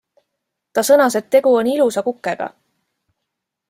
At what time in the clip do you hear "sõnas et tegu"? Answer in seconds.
0.87-1.53